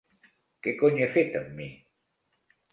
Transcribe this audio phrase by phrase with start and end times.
[0.67, 1.71] Què cony he fet amb mi?